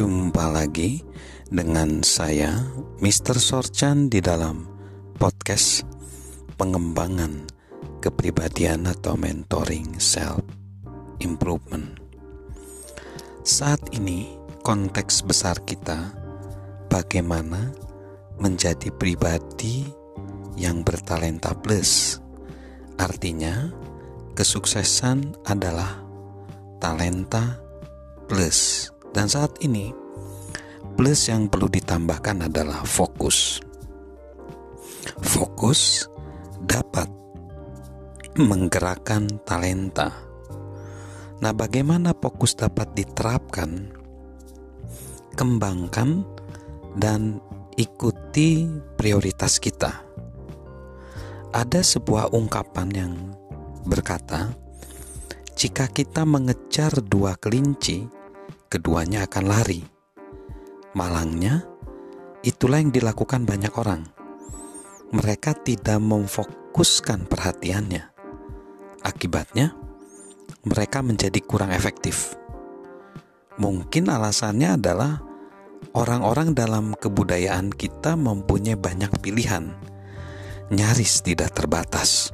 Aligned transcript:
Jumpa 0.00 0.48
lagi 0.48 1.04
dengan 1.52 2.00
saya 2.00 2.56
Mr. 3.04 3.36
Sorchan 3.36 4.08
di 4.08 4.24
dalam 4.24 4.64
podcast 5.20 5.84
pengembangan 6.56 7.44
kepribadian 8.00 8.88
atau 8.88 9.20
mentoring 9.20 10.00
self 10.00 10.40
improvement. 11.20 12.00
Saat 13.44 13.92
ini 13.92 14.40
konteks 14.64 15.20
besar 15.20 15.60
kita 15.68 16.16
bagaimana 16.88 17.68
menjadi 18.40 18.88
pribadi 18.96 19.84
yang 20.56 20.80
bertalenta 20.80 21.52
plus. 21.52 22.16
Artinya, 22.96 23.68
kesuksesan 24.32 25.44
adalah 25.44 26.00
talenta 26.80 27.60
plus. 28.24 28.88
Dan 29.10 29.26
saat 29.26 29.58
ini, 29.62 29.90
plus 30.94 31.26
yang 31.26 31.50
perlu 31.50 31.66
ditambahkan 31.66 32.46
adalah 32.46 32.86
fokus. 32.86 33.58
Fokus 35.18 36.06
dapat 36.62 37.10
menggerakkan 38.38 39.42
talenta. 39.42 40.14
Nah, 41.40 41.52
bagaimana 41.56 42.14
fokus 42.14 42.54
dapat 42.54 42.92
diterapkan? 42.94 43.90
Kembangkan 45.34 46.22
dan 47.00 47.40
ikuti 47.80 48.68
prioritas 48.94 49.56
kita. 49.56 50.04
Ada 51.50 51.80
sebuah 51.82 52.30
ungkapan 52.30 52.88
yang 52.94 53.12
berkata, 53.88 54.52
"Jika 55.56 55.88
kita 55.90 56.22
mengejar 56.28 56.92
dua 57.02 57.34
kelinci, 57.40 58.19
keduanya 58.70 59.26
akan 59.26 59.44
lari. 59.50 59.82
Malangnya, 60.94 61.66
itulah 62.46 62.78
yang 62.78 62.94
dilakukan 62.94 63.42
banyak 63.42 63.74
orang. 63.74 64.06
Mereka 65.10 65.66
tidak 65.66 65.98
memfokuskan 65.98 67.26
perhatiannya. 67.26 68.06
Akibatnya, 69.02 69.74
mereka 70.62 71.02
menjadi 71.02 71.42
kurang 71.42 71.74
efektif. 71.74 72.38
Mungkin 73.58 74.06
alasannya 74.06 74.78
adalah 74.78 75.18
orang-orang 75.92 76.54
dalam 76.54 76.94
kebudayaan 76.94 77.74
kita 77.74 78.14
mempunyai 78.14 78.78
banyak 78.78 79.10
pilihan, 79.18 79.74
nyaris 80.70 81.26
tidak 81.26 81.58
terbatas. 81.58 82.30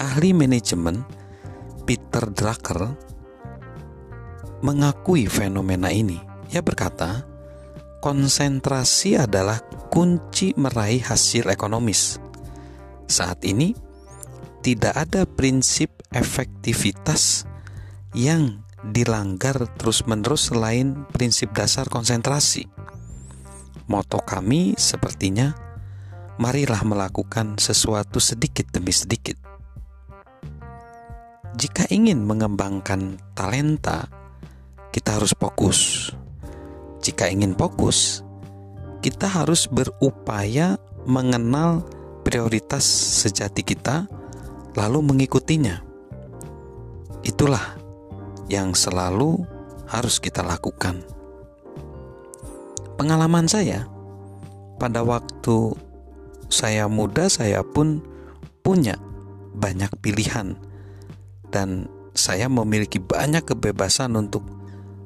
Ahli 0.00 0.32
manajemen 0.32 1.04
Peter 1.84 2.24
Drucker 2.32 3.13
mengakui 4.64 5.28
fenomena 5.28 5.92
ini. 5.92 6.16
Ia 6.48 6.64
berkata, 6.64 7.28
konsentrasi 8.00 9.20
adalah 9.20 9.60
kunci 9.92 10.56
meraih 10.56 11.04
hasil 11.04 11.52
ekonomis. 11.52 12.16
Saat 13.04 13.44
ini, 13.44 13.76
tidak 14.64 14.96
ada 14.96 15.28
prinsip 15.28 15.92
efektivitas 16.08 17.44
yang 18.16 18.64
dilanggar 18.80 19.68
terus-menerus 19.76 20.48
selain 20.48 21.04
prinsip 21.12 21.52
dasar 21.52 21.84
konsentrasi. 21.84 22.64
Moto 23.84 24.24
kami 24.24 24.80
sepertinya, 24.80 25.52
marilah 26.40 26.80
melakukan 26.88 27.60
sesuatu 27.60 28.16
sedikit 28.16 28.72
demi 28.72 28.96
sedikit. 28.96 29.36
Jika 31.52 31.84
ingin 31.92 32.24
mengembangkan 32.24 33.20
talenta, 33.36 34.23
kita 34.94 35.18
harus 35.18 35.34
fokus. 35.34 36.14
Jika 37.02 37.26
ingin 37.26 37.58
fokus, 37.58 38.22
kita 39.02 39.26
harus 39.26 39.66
berupaya 39.66 40.78
mengenal 41.02 41.82
prioritas 42.22 42.86
sejati 43.26 43.66
kita, 43.66 44.06
lalu 44.78 45.02
mengikutinya. 45.02 45.82
Itulah 47.26 47.74
yang 48.46 48.70
selalu 48.78 49.42
harus 49.90 50.22
kita 50.22 50.46
lakukan. 50.46 51.02
Pengalaman 52.94 53.50
saya 53.50 53.90
pada 54.78 55.02
waktu 55.02 55.74
saya 56.46 56.86
muda, 56.86 57.26
saya 57.26 57.66
pun 57.66 57.98
punya 58.62 58.94
banyak 59.58 59.90
pilihan, 59.98 60.54
dan 61.50 61.90
saya 62.14 62.46
memiliki 62.46 63.02
banyak 63.02 63.42
kebebasan 63.42 64.14
untuk 64.14 64.46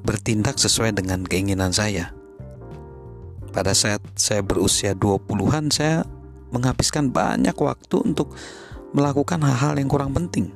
bertindak 0.03 0.57
sesuai 0.57 0.95
dengan 0.95 1.23
keinginan 1.25 1.73
saya. 1.73 2.11
Pada 3.49 3.73
saat 3.73 4.01
saya 4.13 4.45
berusia 4.45 4.93
20-an, 4.93 5.73
saya 5.73 6.05
menghabiskan 6.53 7.09
banyak 7.09 7.55
waktu 7.57 7.95
untuk 8.05 8.33
melakukan 8.93 9.41
hal-hal 9.41 9.77
yang 9.77 9.89
kurang 9.89 10.13
penting. 10.13 10.53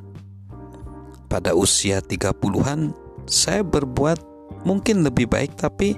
Pada 1.30 1.58
usia 1.58 2.02
30-an, 2.02 2.94
saya 3.26 3.66
berbuat 3.66 4.22
mungkin 4.64 5.02
lebih 5.02 5.26
baik 5.26 5.58
tapi 5.58 5.98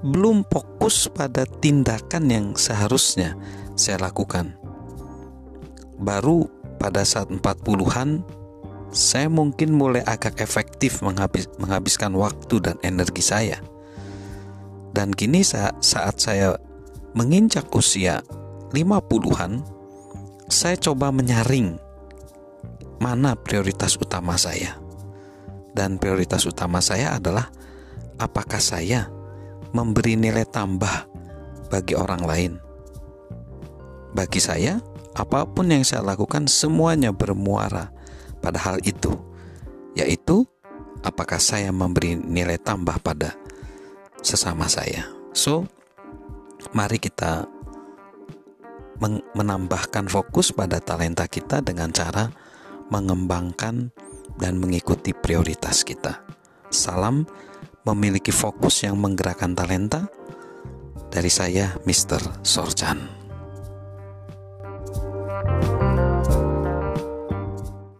belum 0.00 0.48
fokus 0.48 1.12
pada 1.12 1.44
tindakan 1.44 2.24
yang 2.32 2.46
seharusnya 2.56 3.36
saya 3.76 4.00
lakukan. 4.00 4.56
Baru 6.00 6.48
pada 6.80 7.04
saat 7.04 7.28
40-an 7.28 8.39
saya 8.90 9.30
mungkin 9.30 9.70
mulai 9.70 10.02
agak 10.02 10.42
efektif 10.42 10.98
menghabis, 11.02 11.46
menghabiskan 11.62 12.10
waktu 12.18 12.58
dan 12.58 12.76
energi 12.82 13.22
saya. 13.22 13.62
Dan 14.90 15.14
kini 15.14 15.46
saat, 15.46 15.78
saya 16.18 16.58
menginjak 17.14 17.70
usia 17.70 18.18
50-an, 18.74 19.62
saya 20.50 20.74
coba 20.74 21.14
menyaring 21.14 21.78
mana 22.98 23.38
prioritas 23.38 23.94
utama 23.94 24.34
saya. 24.34 24.74
Dan 25.70 26.02
prioritas 26.02 26.42
utama 26.42 26.82
saya 26.82 27.14
adalah 27.14 27.46
apakah 28.18 28.58
saya 28.58 29.06
memberi 29.70 30.18
nilai 30.18 30.42
tambah 30.50 31.06
bagi 31.70 31.94
orang 31.94 32.22
lain. 32.26 32.52
Bagi 34.10 34.42
saya, 34.42 34.82
apa 35.14 35.46
pun 35.46 35.70
yang 35.70 35.86
saya 35.86 36.02
lakukan 36.02 36.50
semuanya 36.50 37.14
bermuara 37.14 37.99
pada 38.40 38.58
hal 38.60 38.80
itu, 38.82 39.12
yaitu 39.94 40.44
apakah 41.04 41.40
saya 41.40 41.72
memberi 41.72 42.16
nilai 42.16 42.60
tambah 42.60 43.00
pada 43.00 43.36
sesama 44.20 44.68
saya. 44.68 45.08
So, 45.32 45.64
mari 46.76 47.00
kita 47.00 47.48
menambahkan 49.32 50.12
fokus 50.12 50.52
pada 50.52 50.76
talenta 50.76 51.24
kita 51.24 51.64
dengan 51.64 51.88
cara 51.88 52.28
mengembangkan 52.92 53.88
dan 54.36 54.60
mengikuti 54.60 55.16
prioritas 55.16 55.86
kita. 55.86 56.20
Salam 56.68 57.24
memiliki 57.88 58.28
fokus 58.30 58.84
yang 58.84 59.00
menggerakkan 59.00 59.56
talenta 59.56 60.04
dari 61.08 61.32
saya 61.32 61.80
Mr. 61.88 62.44
Sorjan. 62.44 63.19